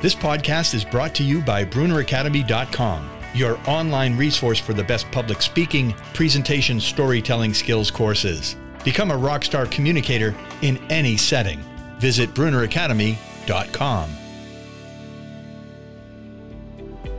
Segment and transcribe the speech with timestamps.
[0.00, 5.42] This podcast is brought to you by BrunnerAcademy.com, your online resource for the best public
[5.42, 8.56] speaking, presentation, storytelling skills courses.
[8.82, 11.60] Become a rockstar communicator in any setting.
[11.98, 14.10] Visit BrunnerAcademy.com.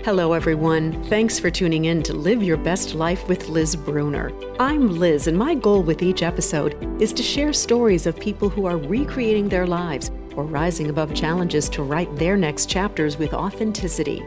[0.04, 1.04] Hello, everyone.
[1.04, 4.32] Thanks for tuning in to Live Your Best Life with Liz Brunner.
[4.60, 8.66] I'm Liz, and my goal with each episode is to share stories of people who
[8.66, 14.24] are recreating their lives or rising above challenges to write their next chapters with authenticity.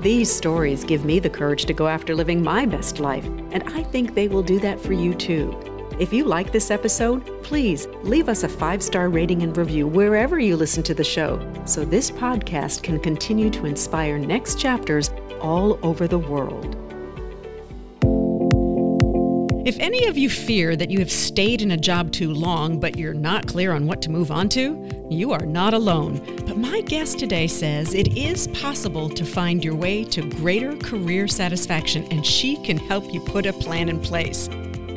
[0.00, 3.82] These stories give me the courage to go after living my best life, and I
[3.82, 5.58] think they will do that for you too.
[5.98, 10.38] If you like this episode, please leave us a five star rating and review wherever
[10.38, 15.10] you listen to the show so this podcast can continue to inspire next chapters
[15.40, 16.87] all over the world.
[19.68, 22.96] If any of you fear that you have stayed in a job too long but
[22.96, 26.22] you're not clear on what to move on to, you are not alone.
[26.46, 31.28] But my guest today says it is possible to find your way to greater career
[31.28, 34.48] satisfaction, and she can help you put a plan in place.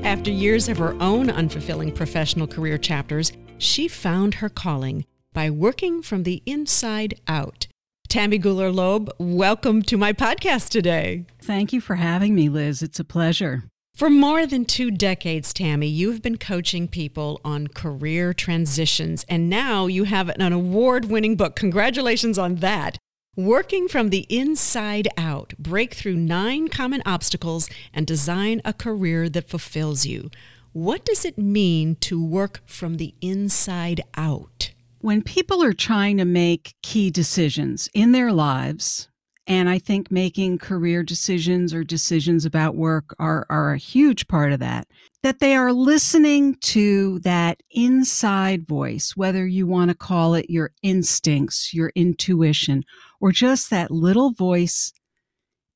[0.05, 6.01] After years of her own unfulfilling professional career chapters, she found her calling by working
[6.01, 7.67] from the inside out.
[8.07, 11.25] Tammy Gooler Loeb, welcome to my podcast today.
[11.41, 12.81] Thank you for having me, Liz.
[12.81, 13.65] It's a pleasure.
[14.01, 19.85] For more than two decades, Tammy, you've been coaching people on career transitions, and now
[19.85, 21.55] you have an award winning book.
[21.55, 22.97] Congratulations on that.
[23.37, 29.47] Working from the inside out, break through nine common obstacles and design a career that
[29.47, 30.31] fulfills you.
[30.73, 34.71] What does it mean to work from the inside out?
[34.97, 39.09] When people are trying to make key decisions in their lives,
[39.51, 44.53] and I think making career decisions or decisions about work are, are a huge part
[44.53, 44.87] of that.
[45.23, 50.71] That they are listening to that inside voice, whether you want to call it your
[50.83, 52.85] instincts, your intuition,
[53.19, 54.93] or just that little voice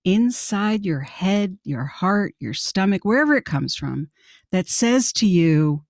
[0.06, 4.08] inside your head, your heart, your stomach, wherever it comes from,
[4.54, 5.84] that says to you,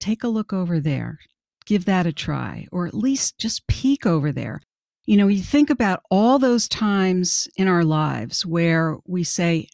[0.00, 1.18] take a look over there,
[1.64, 4.60] give that a try, or at least just peek over there.
[5.06, 9.68] You know, you think about all those times in our lives where we say,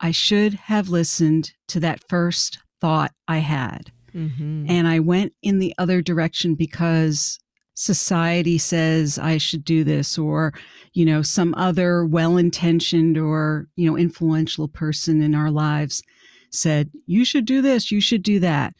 [0.00, 3.92] I should have listened to that first thought I had.
[4.14, 4.66] Mm-hmm.
[4.68, 7.38] And I went in the other direction because
[7.74, 10.54] society says I should do this, or,
[10.94, 16.02] you know, some other well intentioned or, you know, influential person in our lives
[16.50, 18.72] said, you should do this, you should do that.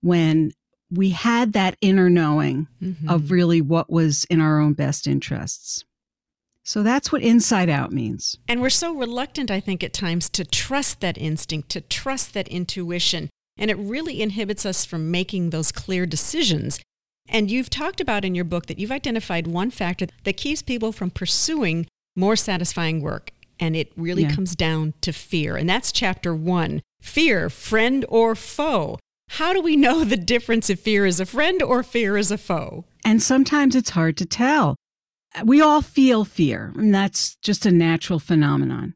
[0.00, 0.52] When
[0.90, 3.08] we had that inner knowing mm-hmm.
[3.08, 5.84] of really what was in our own best interests.
[6.64, 8.36] So that's what inside out means.
[8.46, 12.48] And we're so reluctant, I think, at times to trust that instinct, to trust that
[12.48, 13.30] intuition.
[13.56, 16.80] And it really inhibits us from making those clear decisions.
[17.28, 20.92] And you've talked about in your book that you've identified one factor that keeps people
[20.92, 21.86] from pursuing
[22.16, 23.30] more satisfying work.
[23.58, 24.34] And it really yeah.
[24.34, 25.56] comes down to fear.
[25.56, 28.98] And that's chapter one fear, friend or foe.
[29.34, 32.36] How do we know the difference if fear is a friend or fear is a
[32.36, 32.84] foe?
[33.04, 34.74] And sometimes it's hard to tell.
[35.44, 38.94] We all feel fear, and that's just a natural phenomenon.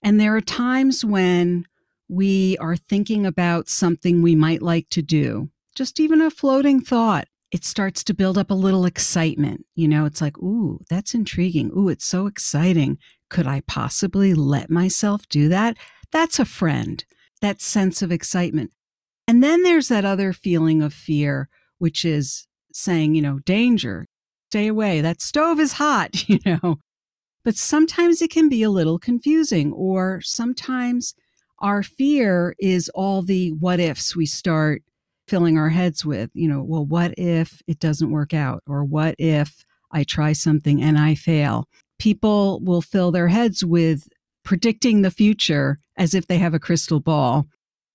[0.00, 1.66] And there are times when
[2.08, 7.26] we are thinking about something we might like to do, just even a floating thought.
[7.50, 9.66] It starts to build up a little excitement.
[9.74, 11.72] You know, it's like, ooh, that's intriguing.
[11.76, 12.96] Ooh, it's so exciting.
[13.28, 15.76] Could I possibly let myself do that?
[16.12, 17.04] That's a friend,
[17.40, 18.70] that sense of excitement.
[19.26, 21.48] And then there's that other feeling of fear,
[21.78, 24.06] which is saying, you know, danger,
[24.50, 25.00] stay away.
[25.00, 26.76] That stove is hot, you know.
[27.44, 31.14] But sometimes it can be a little confusing, or sometimes
[31.58, 34.82] our fear is all the what ifs we start
[35.28, 36.30] filling our heads with.
[36.34, 38.62] You know, well, what if it doesn't work out?
[38.66, 41.68] Or what if I try something and I fail?
[41.98, 44.08] People will fill their heads with
[44.44, 47.46] predicting the future as if they have a crystal ball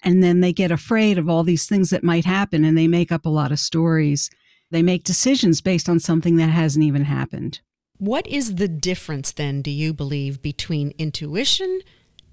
[0.03, 3.11] and then they get afraid of all these things that might happen and they make
[3.11, 4.29] up a lot of stories.
[4.71, 7.59] They make decisions based on something that hasn't even happened.
[7.97, 11.81] What is the difference then, do you believe, between intuition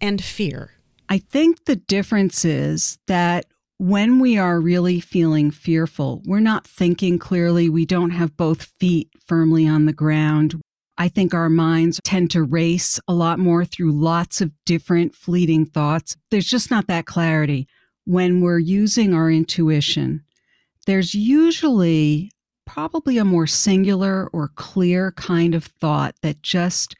[0.00, 0.72] and fear?
[1.08, 3.46] I think the difference is that
[3.78, 7.68] when we are really feeling fearful, we're not thinking clearly.
[7.68, 10.60] We don't have both feet firmly on the ground.
[10.98, 15.66] I think our minds tend to race a lot more through lots of different fleeting
[15.66, 16.16] thoughts.
[16.30, 17.68] There's just not that clarity.
[18.04, 20.22] When we're using our intuition,
[20.86, 22.30] there's usually
[22.64, 26.94] probably a more singular or clear kind of thought that just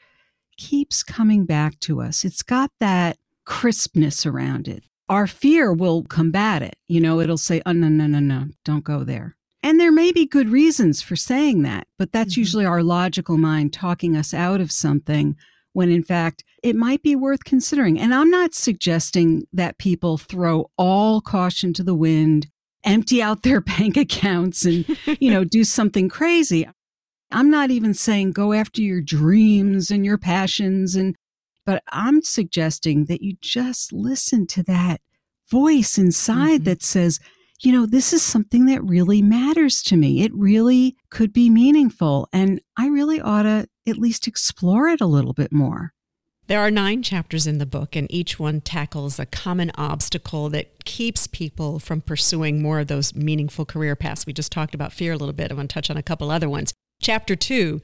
[0.57, 2.25] keeps coming back to us.
[2.25, 4.85] It's got that crispness around it.
[5.09, 6.77] Our fear will combat it.
[6.89, 9.36] You know, it'll say, oh, no, no, no, no, don't go there.
[9.67, 12.37] And there may be good reasons for saying that, but that's Mhm.
[12.37, 15.35] usually our logical mind talking us out of something
[15.73, 17.99] when in fact it might be worth considering.
[17.99, 22.47] And I'm not suggesting that people throw all caution to the wind,
[22.85, 24.85] empty out their bank accounts and,
[25.19, 26.69] you know, do something crazy.
[27.33, 31.17] I'm not even saying go after your dreams and your passions and
[31.65, 35.01] but I'm suggesting that you just listen to that
[35.51, 36.65] voice inside Mhm.
[36.67, 37.19] that says,
[37.61, 40.23] you know, this is something that really matters to me.
[40.23, 42.29] It really could be meaningful.
[42.33, 45.93] And I really ought to at least explore it a little bit more.
[46.49, 50.85] There are nine chapters in the book, and each one tackles a common obstacle that
[50.85, 54.27] keeps people from pursuing more of those meaningful career paths.
[54.27, 55.51] We just talked about fear a little bit.
[55.51, 56.73] I want to touch on a couple other ones.
[57.03, 57.81] Chapter two,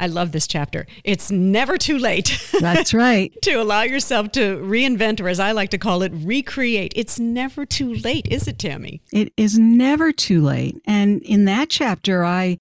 [0.00, 0.86] I love this chapter.
[1.04, 2.42] It's never too late.
[2.60, 3.32] That's right.
[3.42, 6.94] to allow yourself to reinvent, or as I like to call it, recreate.
[6.96, 9.02] It's never too late, is it, Tammy?
[9.12, 10.80] It is never too late.
[10.86, 12.56] And in that chapter, I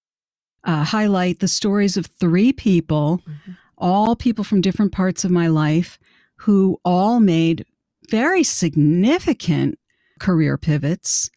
[0.66, 3.22] uh, highlight the stories of three people,
[3.78, 5.98] all people from different parts of my life,
[6.40, 7.66] who all made
[8.10, 9.80] very significant
[10.20, 11.30] career pivots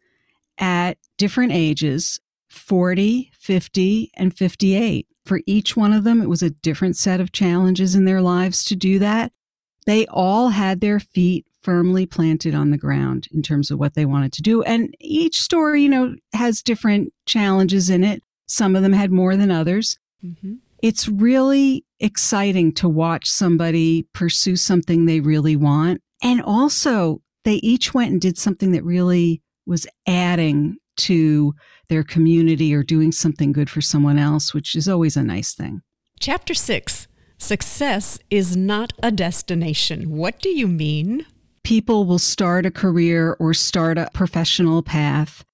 [0.58, 2.18] at different ages
[2.48, 5.06] 40, 50, and 58.
[5.24, 8.64] For each one of them, it was a different set of challenges in their lives
[8.66, 9.32] to do that.
[9.86, 14.04] They all had their feet firmly planted on the ground in terms of what they
[14.04, 14.62] wanted to do.
[14.62, 18.22] And each story, you know, has different challenges in it.
[18.46, 19.98] Some of them had more than others.
[20.24, 20.54] Mm-hmm.
[20.82, 26.02] It's really exciting to watch somebody pursue something they really want.
[26.22, 31.54] And also, they each went and did something that really was adding to
[31.88, 35.82] their community or doing something good for someone else, which is always a nice thing.
[36.20, 37.08] Chapter six
[37.42, 40.10] Success is not a destination.
[40.10, 41.26] What do you mean?
[41.64, 45.44] People will start a career or start a professional path,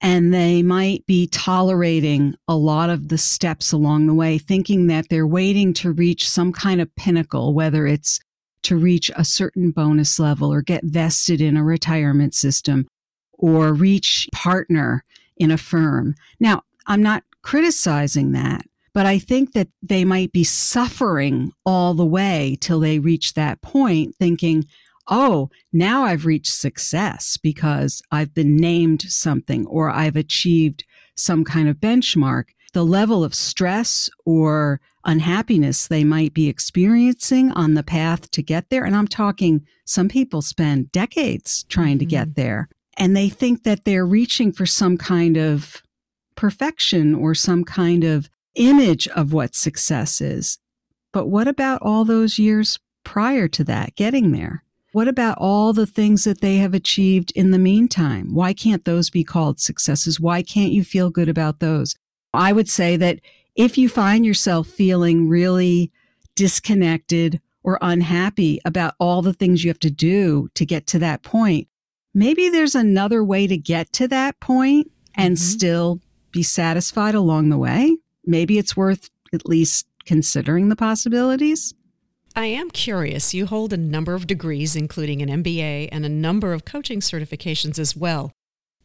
[0.00, 5.10] and they might be tolerating a lot of the steps along the way, thinking that
[5.10, 8.20] they're waiting to reach some kind of pinnacle, whether it's
[8.62, 12.88] to reach a certain bonus level or get vested in a retirement system
[13.34, 15.04] or reach partner
[15.36, 16.14] in a firm.
[16.40, 22.04] Now, I'm not criticizing that, but I think that they might be suffering all the
[22.04, 24.66] way till they reach that point, thinking,
[25.08, 30.84] oh, now I've reached success because I've been named something or I've achieved
[31.16, 32.44] some kind of benchmark.
[32.72, 38.70] The level of stress or unhappiness they might be experiencing on the path to get
[38.70, 38.84] there.
[38.84, 42.40] And I'm talking, some people spend decades trying to get mm-hmm.
[42.40, 45.82] there and they think that they're reaching for some kind of
[46.36, 50.58] perfection or some kind of image of what success is.
[51.12, 54.64] But what about all those years prior to that, getting there?
[54.92, 58.32] What about all the things that they have achieved in the meantime?
[58.32, 60.20] Why can't those be called successes?
[60.20, 61.96] Why can't you feel good about those?
[62.32, 63.20] I would say that
[63.56, 65.90] if you find yourself feeling really
[66.36, 71.22] disconnected or unhappy about all the things you have to do to get to that
[71.22, 71.68] point,
[72.14, 75.40] maybe there's another way to get to that point and Mhm.
[75.40, 76.00] still
[76.32, 77.96] be satisfied along the way.
[78.24, 81.74] Maybe it's worth at least considering the possibilities.
[82.36, 83.32] I am curious.
[83.32, 87.78] You hold a number of degrees, including an MBA and a number of coaching certifications
[87.78, 88.32] as well.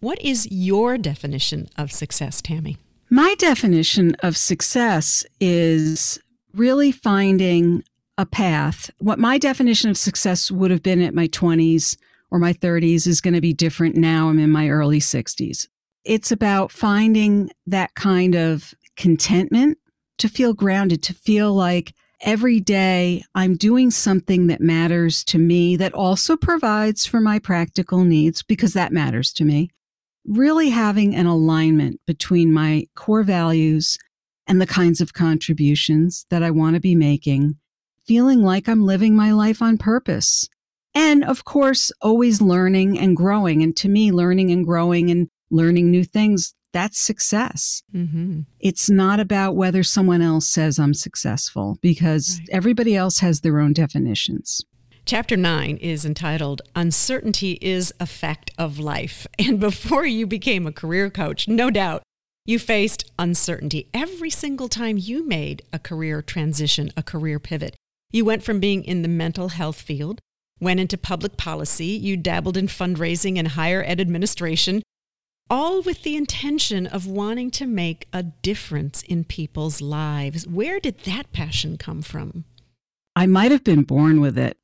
[0.02, 2.78] What is your definition of success, Tammy?
[3.10, 6.20] My definition of success is
[6.54, 7.84] really finding
[8.18, 8.92] a path.
[9.00, 11.98] What my definition of success would have been at my 20s
[12.32, 14.30] or my 30s is going to be different now.
[14.30, 15.68] I'm in my early 60s.
[16.06, 19.78] It's about finding that kind of contentment
[20.20, 25.76] to feel grounded, to feel like every day I'm doing something that matters to me,
[25.78, 29.70] that also provides for my practical needs, because that matters to me.
[30.26, 33.98] Really having an alignment between my core values
[34.48, 37.56] and the kinds of contributions that I want to be making,
[38.06, 40.50] feeling like I'm living my life on purpose.
[41.00, 43.64] And of course, always learning and growing.
[43.64, 47.82] And to me, learning and growing and learning new things, that's success.
[47.94, 48.42] Mm-hmm.
[48.60, 52.50] It's not about whether someone else says I'm successful because Right.
[52.60, 54.62] everybody else has their own definitions.
[55.06, 59.26] Chapter 9 is entitled Uncertainty is a Fact of Life.
[59.40, 62.04] And before you became a career coach, no doubt
[62.46, 67.76] you faced uncertainty every single time you made a career transition, a career pivot.
[68.12, 70.20] You went from being in the mental health field,
[70.60, 74.82] went into public policy, you dabbled in fundraising and higher ed administration,
[75.50, 80.48] all with the intention of wanting to make a difference in people's lives.
[80.48, 82.46] Where did that passion come from?
[83.16, 84.58] I might have been born with it.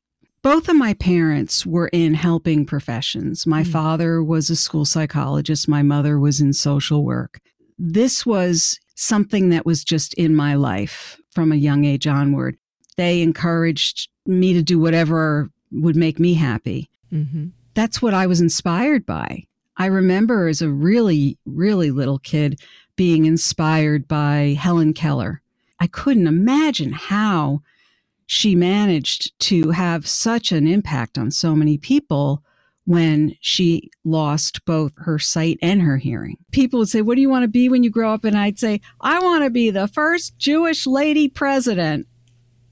[0.44, 3.48] Both of my parents were in helping professions.
[3.48, 3.72] My Mm.
[3.72, 7.40] father was a school psychologist, my mother was in social work.
[7.78, 12.56] this was something that was just in my life from a young age onward.
[12.96, 16.90] They encouraged me to do whatever would make me happy.
[17.12, 17.48] Mm-hmm.
[17.74, 19.44] That's what I was inspired by.
[19.78, 22.60] I remember as a really, really little kid
[22.96, 25.42] being inspired by Helen Keller.
[25.80, 27.62] I couldn't imagine how
[28.26, 32.42] she managed to have such an impact on so many people
[32.86, 36.38] when she lost both her sight and her hearing.
[36.52, 38.24] People would say, What do you want to be when you grow up?
[38.24, 42.08] And I'd say, I want to be the first Jewish lady president.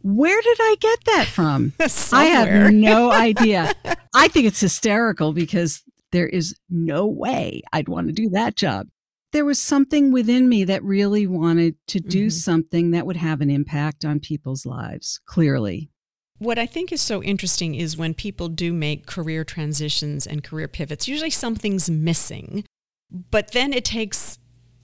[0.04, 1.74] Where did I get that from?
[2.12, 3.74] I have no idea.
[4.14, 5.82] I think it's hysterical because
[6.12, 8.88] there is no way I'd want to do that job.
[9.32, 12.30] There was something within me that really wanted to do mm-hmm.
[12.30, 15.90] something that would have an impact on people's lives, clearly.
[16.38, 20.68] What I think is so interesting is when people do make career transitions and career
[20.68, 22.66] pivots, usually something's missing,
[23.32, 24.38] but then it takes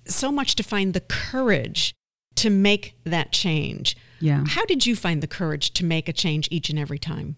[0.05, 1.93] so much to find the courage
[2.35, 3.97] to make that change.
[4.19, 4.43] Yeah.
[4.47, 7.35] How did you find the courage to make a change each and every time?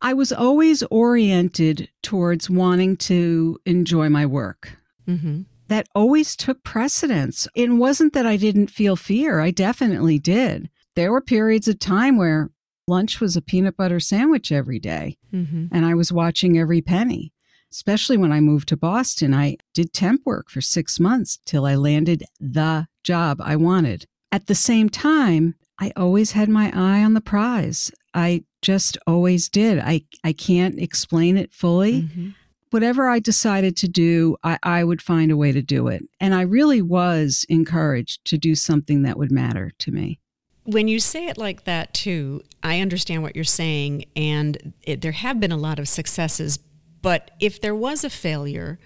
[0.00, 4.76] I was always oriented towards wanting to enjoy my work.
[5.06, 5.42] Mm-hmm.
[5.68, 7.46] That always took precedence.
[7.54, 10.68] It wasn't that I didn't feel fear, I definitely did.
[10.96, 12.50] There were periods of time where
[12.86, 15.66] lunch was a peanut butter sandwich every day, mm-hmm.
[15.70, 17.32] and I was watching every penny.
[17.70, 21.74] Especially when I moved to Boston, I did temp work for six months till I
[21.76, 24.06] landed the job I wanted.
[24.30, 27.90] At the same time, I always had my eye on the prize.
[28.14, 29.78] I just always did.
[29.78, 32.02] I, I can't explain it fully.
[32.02, 32.28] Mm-hmm.
[32.70, 36.04] Whatever I decided to do, I, I would find a way to do it.
[36.20, 40.20] And I really was encouraged to do something that would matter to me
[40.64, 45.12] when you say it like that too, I understand what you're saying, and it, there
[45.12, 46.58] have been a lot of successes.
[47.00, 48.78] But if there was a failure,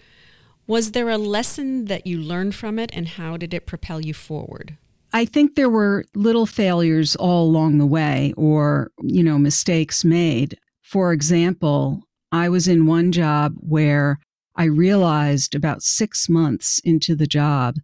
[0.66, 4.14] was there a lesson that you learned from it, and how did it propel you
[4.14, 4.78] forward?
[5.12, 10.58] I think there were little failures all along the way, or you know, mistakes made.
[10.82, 14.18] For example, I was in one job where
[14.56, 17.76] I realized about six months into the job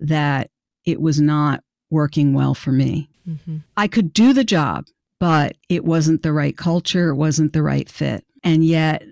[0.00, 0.50] that
[0.84, 3.08] it was not working well for me.
[3.28, 3.58] Mm-hmm.
[3.76, 4.86] I could do the job,
[5.18, 7.10] but it wasn't the right culture.
[7.10, 8.24] It wasn't the right fit.
[8.42, 9.02] And yet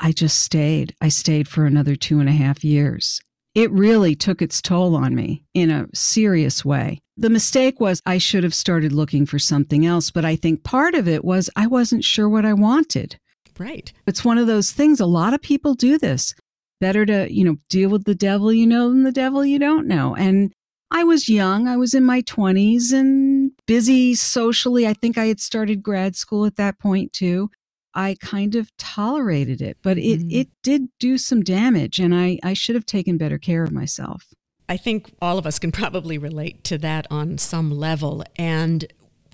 [0.00, 0.94] I just stayed.
[1.00, 3.20] I stayed for another two and a half years.
[3.54, 6.98] It really took its toll on me in a serious way.
[7.16, 10.94] The mistake was I should have started looking for something else, but I think part
[10.94, 13.18] of it was I wasn't sure what I wanted.
[13.58, 13.92] Right.
[14.06, 15.00] It's one of those things.
[15.00, 16.34] A lot of people do this.
[16.80, 19.86] Better to, you know, deal with the devil you know than the devil you don't
[19.86, 20.16] know.
[20.16, 20.52] And
[20.90, 21.68] I was young.
[21.68, 24.86] I was in my 20s and busy socially.
[24.86, 27.50] I think I had started grad school at that point too.
[27.94, 30.32] I kind of tolerated it, but it, mm.
[30.32, 34.24] it did do some damage, and I, I should have taken better care of myself.
[34.68, 38.24] I think all of us can probably relate to that on some level.
[38.36, 38.86] And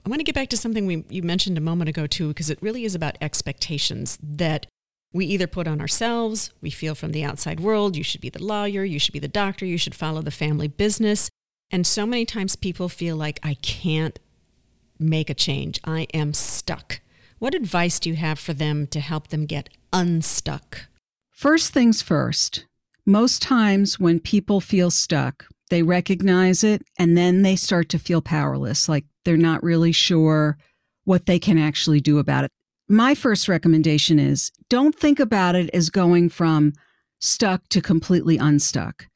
[0.05, 2.51] I want to get back to something we, you mentioned a moment ago, too, because
[2.51, 4.67] it really is about expectations that
[5.13, 8.43] we either put on ourselves, we feel from the outside world, you should be the
[8.43, 11.31] lawyer, you should be the doctor, you should follow the family business.
[11.71, 14.19] And so many times people feel like I can't
[14.99, 15.81] make a change.
[15.85, 17.01] I am stuck.
[17.39, 20.89] What advice do you have for them to help them get unstuck?
[21.31, 22.67] First things first.
[23.07, 28.21] Most times when people feel stuck, they recognize it and then they start to feel
[28.21, 30.59] powerless, like they're not really sure
[31.05, 32.51] what they can actually do about it.
[32.89, 36.73] My first recommendation is don't think about it as going from
[37.21, 39.07] stuck to completely unstuck.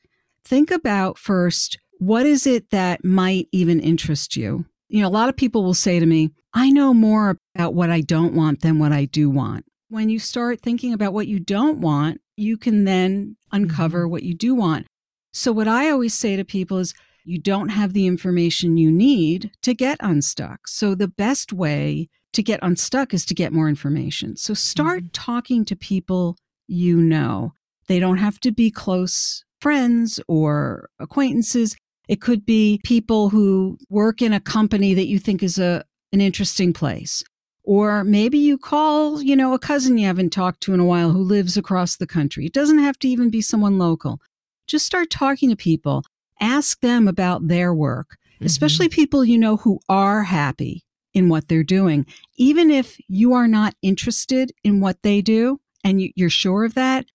[0.44, 4.64] Think about first what is it that might even interest you?
[4.92, 7.88] You know, a lot of people will say to me, I know more about what
[7.88, 9.64] I don't want than what I do want.
[9.88, 14.10] When you start thinking about what you don't want, you can then uncover mm-hmm.
[14.10, 14.86] what you do want.
[15.32, 16.92] So, what I always say to people is,
[17.24, 20.68] you don't have the information you need to get unstuck.
[20.68, 24.36] So, the best way to get unstuck is to get more information.
[24.36, 25.12] So, start mm-hmm.
[25.12, 27.54] talking to people you know.
[27.88, 31.76] They don't have to be close friends or acquaintances.
[32.12, 36.20] It could be people who work in a company that you think is a, an
[36.20, 37.24] interesting place.
[37.64, 41.12] Or maybe you call, you know, a cousin you haven't talked to in a while
[41.12, 42.44] who lives across the country.
[42.44, 44.20] It doesn't have to even be someone local.
[44.66, 46.04] Just start talking to people.
[46.38, 48.44] Ask them about their work, mm-hmm.
[48.44, 52.04] especially people you know who are happy in what they're doing.
[52.36, 56.74] Even if you are not interested in what they do and you, are sure of
[56.74, 57.06] that,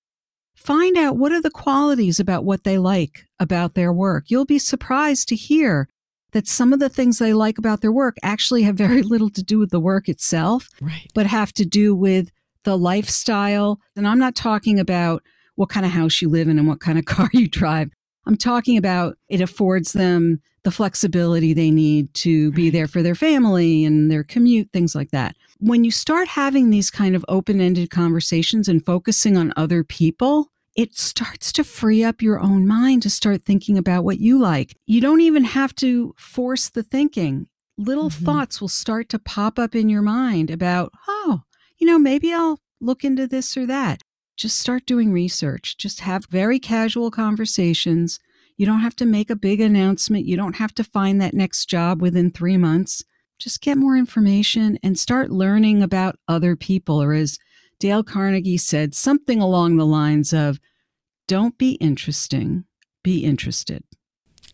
[0.57, 4.25] Find out what are the qualities about what they like about their work.
[4.27, 5.87] You'll be surprised to hear
[6.31, 9.43] that some of the things they like about their work actually have very little to
[9.43, 11.09] do with the work itself, right.
[11.13, 12.31] but have to do with
[12.63, 13.79] the lifestyle.
[13.95, 15.23] And I'm not talking about
[15.55, 17.91] what kind of house you live in and what kind of car you drive.
[18.27, 23.15] I'm talking about it affords them the flexibility they need to be there for their
[23.15, 25.33] family and their commute, things like that.
[25.59, 30.51] When you start having these kind of open ended conversations and focusing on other people,
[30.75, 34.75] it starts to free up your own mind to start thinking about what you like.
[34.85, 37.47] You don't even have to force the thinking.
[37.77, 38.25] Little mm-hmm.
[38.25, 41.43] thoughts will start to pop up in your mind about, oh,
[41.77, 44.03] you know, maybe I'll look into this or that.
[44.37, 45.77] Just start doing research.
[45.77, 48.19] Just have very casual conversations
[48.57, 50.25] you don't have to make a big announcement.
[50.25, 53.03] You don't have to find that next job within three months.
[53.37, 57.01] Just get more information and start learning about other people.
[57.01, 57.37] Or as
[57.79, 60.59] Dale Carnegie said, something along the lines of
[61.27, 62.65] don't be interesting,
[63.03, 63.83] be interested.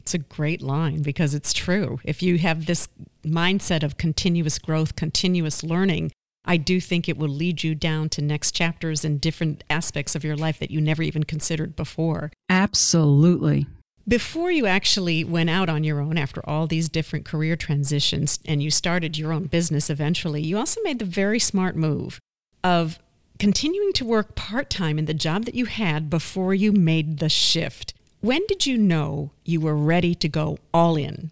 [0.02, 2.00] It's a great line because it's true.
[2.04, 2.90] If you have this
[3.24, 6.12] mindset of continuous growth, continuous learning,
[6.46, 10.24] I do think it will lead you down to next chapters and different aspects of
[10.24, 12.32] your life that you never even considered before.
[12.50, 13.66] Absolutely.
[14.06, 18.62] Before you actually went out on your own after all these different career transitions and
[18.62, 22.20] you started your own business eventually, you also made the very smart move
[22.64, 23.00] of
[23.40, 27.30] continuing to work part time in the job that you had before you made the
[27.30, 27.94] shift.
[28.20, 31.32] When did you know you were ready to go all in?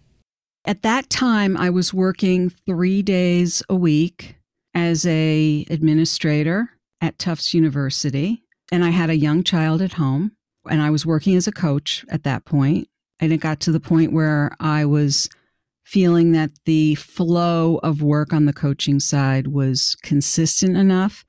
[0.64, 4.36] At that time, I was working three days a week
[4.74, 6.70] as a administrator
[7.02, 10.32] at Tufts University, and I had a young child at home
[10.70, 12.88] and I was working as a coach at that point.
[13.22, 15.30] and it got to the point where I was
[15.84, 21.24] feeling that the flow of work on the coaching side was consistent enough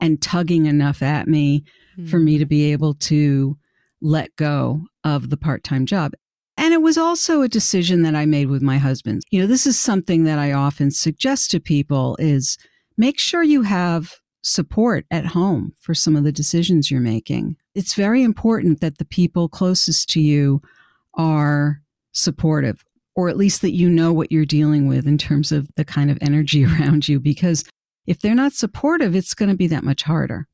[0.00, 1.64] and tugging enough at me
[1.98, 2.08] mm.
[2.08, 3.56] for me to be able to
[4.00, 6.12] let go of the part-time job.
[6.56, 9.22] And it was also a decision that I made with my husband.
[9.30, 12.58] You know, this is something that I often suggest to people is
[12.96, 17.56] make sure you have support at home for some of the decisions you're making.
[17.74, 20.62] It's very important that the people closest to you
[21.14, 22.84] are supportive,
[23.14, 26.10] or at least that you know what you're dealing with in terms of the kind
[26.10, 27.64] of energy around you, because
[28.06, 30.46] if they're not supportive, it's going to be that much harder.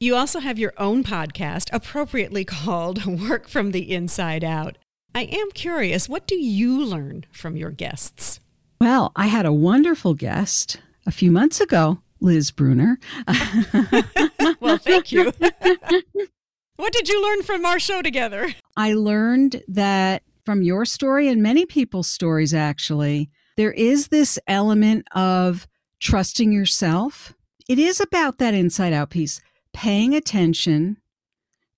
[0.00, 4.78] You also have your own podcast, appropriately called Work from the Inside Out.
[5.14, 8.40] I am curious, what do you learn from your guests?
[8.80, 12.98] Well, I had a wonderful guest a few months ago Liz Brunner.
[14.60, 15.32] well, thank you.
[16.76, 18.54] what did you learn from our show together?
[18.76, 25.06] I learned that from your story and many people's stories, actually, there is this element
[25.12, 25.66] of
[26.00, 27.34] trusting yourself.
[27.68, 29.40] It is about that inside out piece,
[29.72, 30.98] paying attention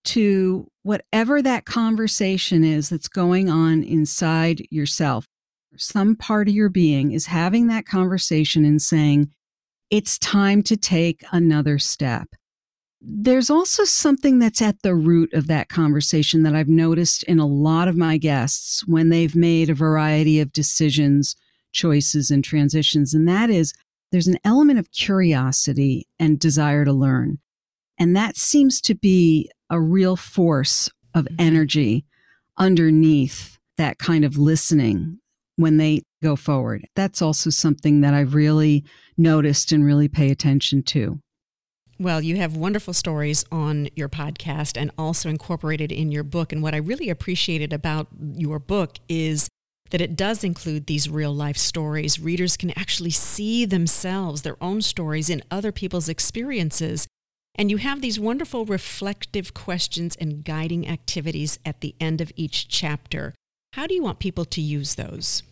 [0.03, 5.27] to whatever that conversation is that's going on inside yourself.
[5.77, 9.31] Some part of your being is having that conversation and saying,
[9.91, 12.29] it's time to take another step.
[13.01, 17.47] There's also something that's at the root of that conversation that I've noticed in a
[17.47, 21.35] lot of my guests when they've made a variety of decisions,
[21.73, 23.15] choices, and transitions.
[23.15, 23.73] And that is
[24.13, 27.39] there's an element of curiosity and desire to learn.
[27.99, 31.37] And that seems to be a real force of mm-hmm.
[31.39, 32.05] energy
[32.59, 35.20] underneath that kind of listening
[35.61, 36.87] when they go forward.
[36.97, 38.85] That's also something that I've really
[39.17, 41.21] noticed and really pay attention to.
[41.99, 46.51] Well, you have wonderful stories on your podcast and also incorporated in your book.
[46.51, 49.51] And what I really appreciated about your book is
[49.91, 52.19] that it does include these real life stories.
[52.19, 57.07] Readers can actually see themselves, their own stories in other people's experiences.
[57.55, 62.69] And you have these wonderful reflective questions and guiding activities at the end of each
[62.69, 63.35] chapter.
[63.75, 65.43] How do you want people to use those?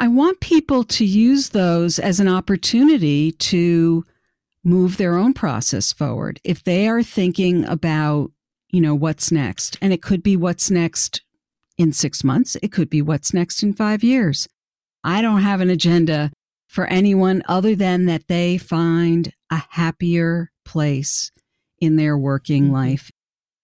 [0.00, 4.04] I want people to use those as an opportunity to
[4.62, 6.40] move their own process forward.
[6.44, 8.30] If they are thinking about,
[8.70, 11.22] you know, what's next, and it could be what's next
[11.76, 14.46] in six months, it could be what's next in five years.
[15.02, 16.30] I don't have an agenda
[16.68, 21.32] for anyone other than that they find a happier place
[21.80, 22.74] in their working mm-hmm.
[22.74, 23.10] life,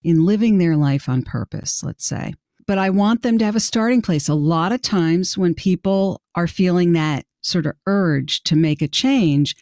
[0.02, 2.34] in living their life on purpose, let's say
[2.66, 4.28] but I want them to have a starting place.
[4.28, 8.88] A lot of times when people are feeling that sort of urge to make a
[8.88, 9.54] change,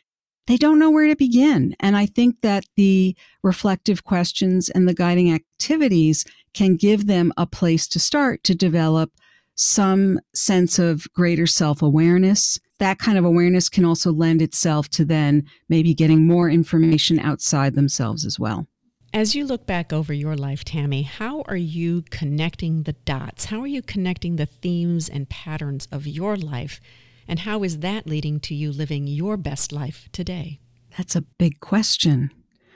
[0.47, 1.75] they don't know where to begin.
[1.81, 7.47] And I think that the reflective questions and the guiding activities can give them a
[7.47, 9.13] place to start to develop
[9.55, 12.59] some sense of greater self awareness.
[12.79, 17.75] That kind of awareness can also lend itself to then maybe getting more information outside
[17.75, 18.67] themselves as well.
[19.15, 23.45] As you look back over your life, Tammy, how are you connecting the dots?
[23.45, 26.81] How are you connecting the themes and patterns of your life?
[27.29, 30.61] And how is that leading to you living your best life today?
[30.97, 32.31] That's a big question.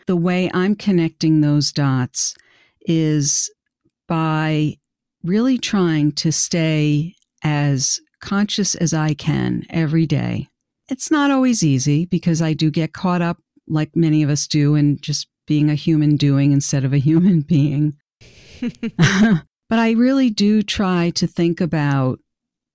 [0.06, 2.34] The way I'm connecting those dots
[2.82, 3.50] is
[4.06, 4.76] by
[5.24, 10.48] really trying to stay as conscious as I can every day.
[10.90, 14.74] It's not always easy because I do get caught up, like many of us do,
[14.74, 17.96] in just being a human doing instead of a human being.
[18.60, 22.20] but I really do try to think about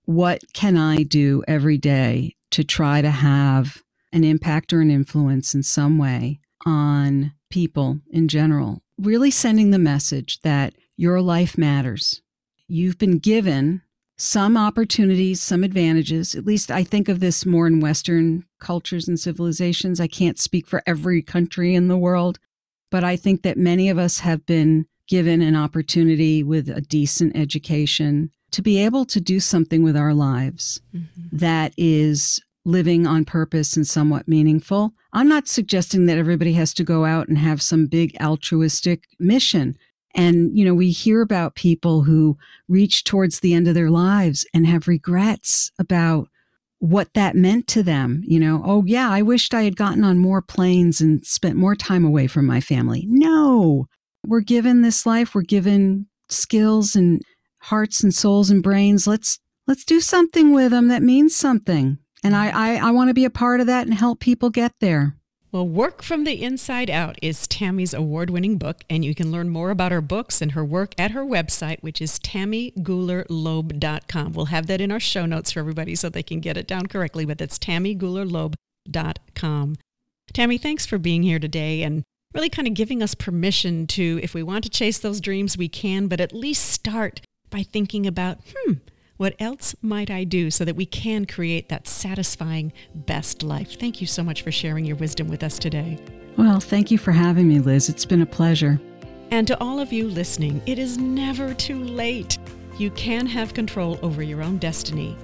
[0.06, 3.82] what can I do every day to try to have
[4.12, 8.82] an impact or an influence in some way on people in general.
[8.98, 12.22] Really sending the message that your life matters.
[12.68, 13.82] You've been given
[14.18, 16.36] some opportunities, some advantages.
[16.36, 20.00] At least I think of this more in Western cultures and civilizations.
[20.00, 22.38] I can't speak for every country in the world,
[22.92, 27.36] but I think that many of us have been given an opportunity with a decent
[27.36, 31.36] education to be able to do something with our lives mm-hmm.
[31.36, 34.94] that is living on purpose and somewhat meaningful.
[35.14, 39.76] I'm not suggesting that everybody has to go out and have some big altruistic mission.
[40.14, 44.46] And, you know, we hear about people who reach towards the end of their lives
[44.54, 46.28] and have regrets about
[46.82, 48.24] what that meant to them.
[48.26, 51.76] You know, oh, yeah, I wished I had gotten on more planes and spent more
[51.76, 53.06] time away from my family.
[53.08, 53.86] No,
[54.26, 57.22] we're given this life, we're given skills and
[57.60, 59.06] hearts and souls and brains.
[59.06, 62.00] Let's let's do something with them that means something.
[62.24, 64.74] And I, I, I want to be a part of that and help people get
[64.80, 65.16] there.
[65.54, 69.50] Well, Work from the Inside Out is Tammy's award winning book, and you can learn
[69.50, 74.32] more about her books and her work at her website, which is tammygoolerloeb.com.
[74.32, 76.88] We'll have that in our show notes for everybody so they can get it down
[76.88, 79.76] correctly, but that's tammygoolerloeb.com.
[80.32, 84.34] Tammy, thanks for being here today and really kind of giving us permission to, if
[84.34, 88.38] we want to chase those dreams, we can, but at least start by thinking about,
[88.56, 88.76] hmm,
[89.22, 93.78] what else might I do so that we can create that satisfying best life?
[93.80, 96.00] Thank you so much for sharing your wisdom with us today.
[96.38, 97.88] Well, thank you for having me, Liz.
[97.88, 98.82] It's been a pleasure.
[99.30, 102.40] And to all of you listening, it is never too late.
[102.80, 105.16] You can have control over your own destiny.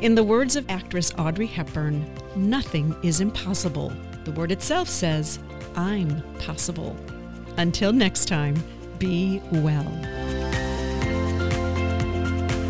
[0.00, 3.92] In the words of actress Audrey Hepburn, nothing is impossible.
[4.26, 5.40] The word itself says,
[5.74, 6.96] I'm possible.
[7.56, 8.62] Until next time,
[9.00, 10.39] be well.